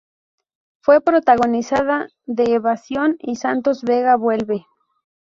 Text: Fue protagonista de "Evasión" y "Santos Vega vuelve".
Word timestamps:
Fue 0.81 0.99
protagonista 0.99 2.07
de 2.25 2.53
"Evasión" 2.55 3.17
y 3.19 3.35
"Santos 3.35 3.83
Vega 3.83 4.15
vuelve". 4.15 4.65